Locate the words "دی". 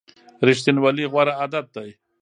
1.75-1.89